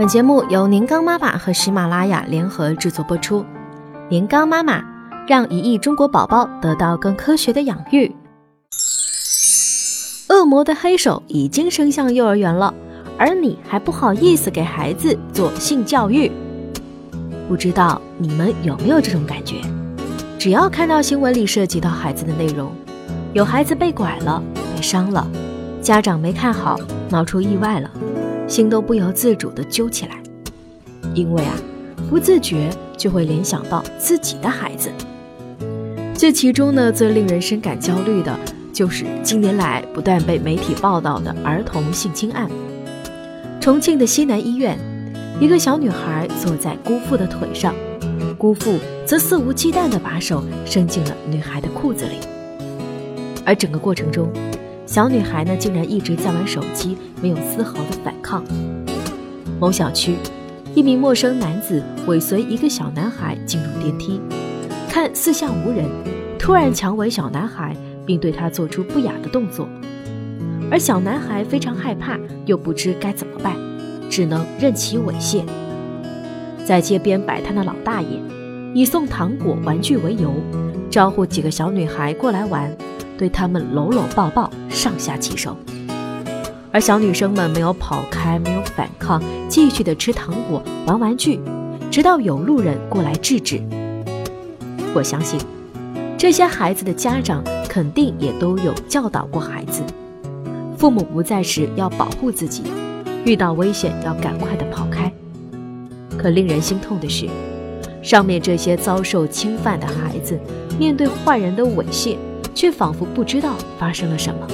[0.00, 3.44] 本节目由年糕妈妈和喜马拉雅联合制作播出。
[4.08, 4.82] 年糕妈妈
[5.28, 8.10] 让一亿中国宝宝得到更科学的养育。
[10.30, 12.72] 恶魔的黑手已经伸向幼儿园了，
[13.18, 16.32] 而你还不好意思给孩子做性教育。
[17.46, 19.56] 不知道你们有没有这种感觉？
[20.38, 22.72] 只要看到新闻里涉及到孩子的内容，
[23.34, 24.42] 有孩子被拐了、
[24.74, 25.30] 被伤了，
[25.82, 26.80] 家长没看好，
[27.10, 27.90] 闹出意外了。
[28.50, 30.20] 心都不由自主地揪起来，
[31.14, 31.54] 因为啊，
[32.08, 34.90] 不自觉就会联想到自己的孩子。
[36.16, 38.36] 这其中呢，最令人深感焦虑的，
[38.72, 42.50] 就是近年来不断被媒体报道的儿童性侵案。
[43.60, 44.76] 重庆的西南医院，
[45.40, 47.72] 一个小女孩坐在姑父的腿上，
[48.36, 52.16] 姑父则肆无忌惮地把手伸进了女孩的裤子里，
[53.44, 54.28] 而整个过程中。
[54.90, 58.42] 小女孩呢，竟然一直在玩手机，没有丝毫的反抗。
[59.60, 60.16] 某小区，
[60.74, 64.20] 一名陌生男子尾随一个小男孩进入电梯，
[64.88, 65.88] 看四下无人，
[66.40, 67.72] 突然强吻小男孩，
[68.04, 69.68] 并对他做出不雅的动作。
[70.72, 73.54] 而小男孩非常害怕，又不知该怎么办，
[74.10, 75.44] 只能任其猥亵。
[76.64, 78.20] 在街边摆摊的老大爷，
[78.74, 80.34] 以送糖果、玩具为由，
[80.90, 82.76] 招呼几个小女孩过来玩。
[83.16, 84.50] 对他们搂搂抱抱，
[84.80, 85.54] 上下其手，
[86.72, 91.38] 而小女生们没有跑开，没有反抗，继续的吃糖果、玩玩具，
[91.90, 93.60] 直到有路人过来制止。
[94.94, 95.38] 我相信，
[96.16, 99.82] 这些孩子的家长肯定也都有教导过孩子：
[100.78, 102.62] 父母不在时要保护自己，
[103.26, 105.12] 遇到危险要赶快的跑开。
[106.16, 107.28] 可令人心痛的是，
[108.02, 110.40] 上面这些遭受侵犯的孩子，
[110.78, 112.16] 面对坏人的猥亵。
[112.52, 114.46] 却仿佛不知道发生了什么。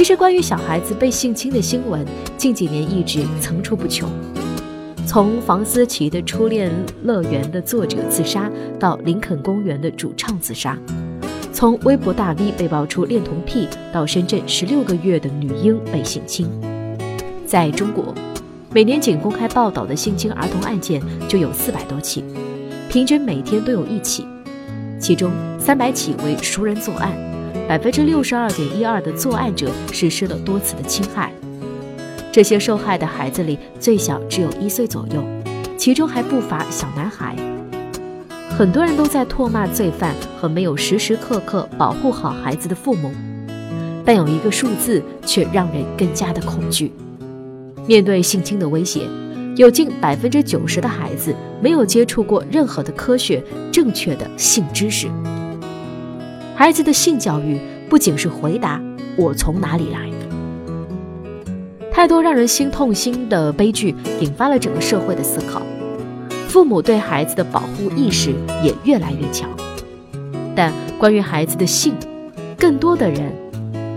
[0.00, 2.02] 其实，关于小孩子被性侵的新闻，
[2.38, 4.08] 近几年一直层出不穷。
[5.06, 10.74] 从房思琪的初恋乐园的作者自杀，到林肯公园的主唱自杀；
[11.52, 16.48] 从微博大 V 被爆出恋童癖，到深圳十六个月的女婴被性侵。
[17.44, 18.14] 在中国，
[18.72, 22.24] 每年仅公开报道的性侵儿童案件就有四百多起，
[22.88, 24.26] 平均每天都有一起。
[24.98, 27.12] 其中三百起为熟人作案，
[27.70, 31.32] 百分之六十二点一二的作案者实施了多次的侵害。
[32.32, 35.22] 这些受害的孩子里，最小只有一岁左右，
[35.76, 37.36] 其中还不乏小男孩。
[38.58, 43.12] 很多人都在唾骂罪犯和没有时时刻刻保护好孩子的父母，
[44.04, 46.90] 但有一个数字却让人更加的恐惧。
[47.86, 49.02] 面对性侵的威胁。
[49.54, 51.32] 有近百分之九十的孩子
[51.62, 55.06] 没有接触过任何的科学正确的性知识。
[56.60, 58.78] 孩子的性教育不仅是回答
[59.16, 60.10] “我从哪里来”，
[61.90, 65.62] 太多让人心痛心的悲剧引发了整个社会的思考。
[66.48, 69.48] 父母对孩子的保护意识也越来越强，
[70.54, 71.94] 但关于孩子的性，
[72.58, 73.32] 更多的人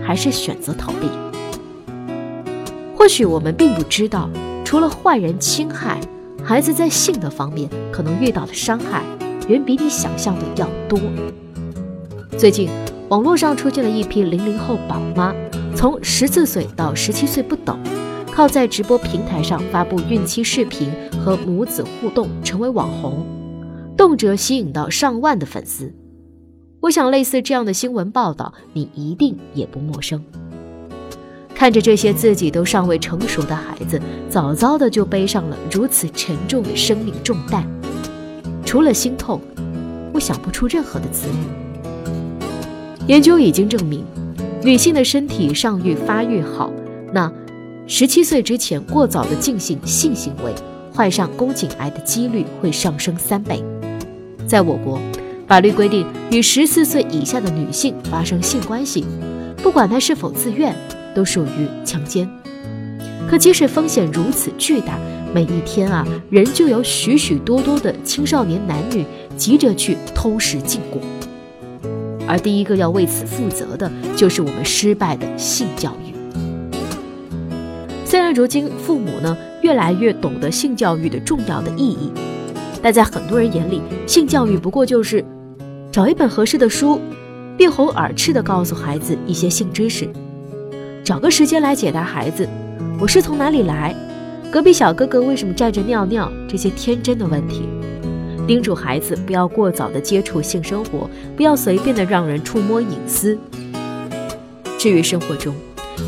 [0.02, 1.10] 还是选择逃避。
[2.96, 4.30] 或许我们并不知道。
[4.64, 6.00] 除了坏人侵害
[6.42, 9.02] 孩子，在性的方面可能遇到的伤害，
[9.48, 10.98] 远比你想象的要多。
[12.36, 12.68] 最近，
[13.08, 15.32] 网络上出现了一批零零后宝妈，
[15.74, 17.78] 从十四岁到十七岁不等，
[18.30, 20.90] 靠在直播平台上发布孕期视频
[21.24, 23.24] 和母子互动，成为网红，
[23.96, 25.94] 动辄吸引到上万的粉丝。
[26.80, 30.22] 我想，类似这样的新闻报道，你一定也不陌生。
[31.54, 37.64] 看着这些自己都尚未成熟的孩子，早早的就背上了如此沉重的生命重担，
[38.66, 39.40] 除了心痛，
[40.12, 41.63] 我想不出任何的词语。
[43.06, 44.04] 研究已经证明，
[44.62, 46.72] 女性的身体上愈发育好，
[47.12, 47.30] 那
[47.86, 50.54] 十七岁之前过早的进行性行为，
[50.92, 53.62] 患上宫颈癌的几率会上升三倍。
[54.46, 54.98] 在我国，
[55.46, 59.04] 法律规定，与十四岁以下的女性发生性关系，
[59.62, 60.74] 不管她是否自愿。
[61.14, 62.28] 都属于强奸，
[63.30, 64.98] 可即使风险如此巨大，
[65.32, 69.04] 每一天啊，仍旧有许许多多的青少年男女
[69.36, 71.00] 急着去偷食禁果，
[72.26, 76.14] 而第一个要为此负责的，就是我们失败的性教育。
[78.04, 82.12] 虽然如今父母呢越来越懂得性教育的重要的意义，
[82.80, 85.24] 但在很多人眼里，性教育不过就是
[85.90, 87.00] 找一本合适的书，
[87.56, 90.08] 闭红耳赤地告诉孩子一些性知识。
[91.02, 92.48] 找个时间来解答孩子，
[93.00, 93.94] 我是从哪里来？
[94.50, 96.30] 隔壁小哥哥为什么站着尿尿？
[96.48, 97.68] 这些天真的问题，
[98.46, 103.38] 叮嘱孩子不要过早的接触性生活，不要随便的让人触摸隐私。
[104.78, 105.54] 至于生活中，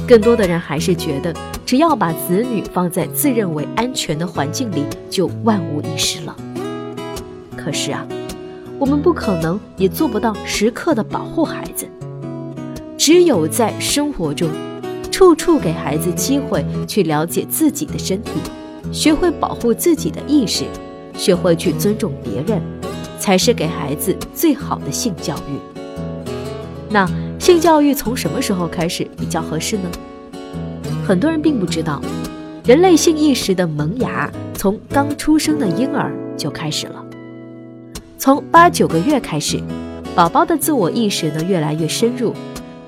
[0.06, 1.34] 更多的人还是觉得
[1.64, 6.36] 只要把子女放在自认为安全的环境里，就万无一失了。
[7.56, 8.06] 可是啊，
[8.78, 11.86] 我们不可能也做不到时刻的保护孩子。
[12.98, 14.50] 只有在生活中，
[15.10, 18.32] 处处给孩子机会去了解自己的身体，
[18.92, 20.64] 学会保护自己的意识，
[21.16, 22.60] 学会去尊重别人，
[23.18, 25.76] 才是给孩子最好的性教育。
[26.88, 27.08] 那
[27.38, 29.90] 性教育从什么时候开始比较合适呢？
[31.06, 32.00] 很多人并不知道，
[32.64, 37.04] 人类性意识的萌芽从刚出生的婴儿就开始了。
[38.18, 39.60] 从八九个月开始，
[40.14, 42.32] 宝宝的自我意识呢越来越深入，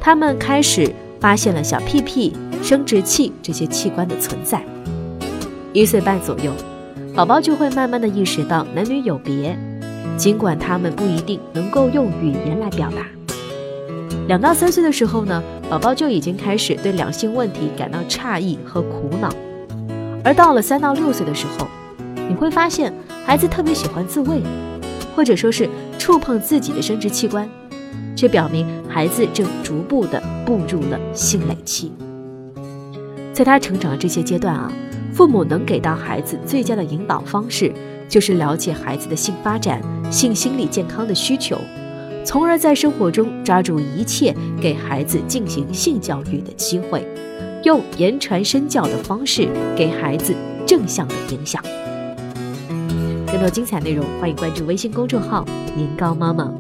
[0.01, 2.33] 他们开始发现了小屁屁、
[2.63, 4.65] 生殖器这些器官的存在。
[5.73, 6.53] 一岁半左右，
[7.19, 9.59] 宝宝就会慢慢的意识到男女有别，
[10.17, 13.05] 尽管他们不一定能够用语言来表达。
[14.29, 19.29] 两到三岁的时候呢，宝宝就已经开始对两性问题感到诧异和苦恼，
[20.23, 21.67] 而到了三到六岁的时候，
[22.29, 22.95] 你会发现
[23.27, 24.41] 孩子特别喜欢自慰，
[25.17, 25.69] 或者说是
[25.99, 27.51] 触碰自己的生殖器官，
[28.15, 31.91] 这表明孩子正逐步的步入了性蕾期。
[33.39, 34.69] 在他成长的这些阶段啊，
[35.13, 37.73] 父母能给到孩子最佳的引导方式，
[38.09, 39.81] 就是了解孩子的性发展、
[40.11, 41.57] 性心理健康的需求。
[42.25, 47.07] 从而在生活中抓住一切给孩子进行性教育的机会，
[47.63, 50.35] 用言传身教的方式给孩子
[50.67, 51.63] 正向的影响。
[53.29, 55.47] 更多精彩内容，欢迎关注微信公众号
[55.79, 56.53] “年糕妈妈”。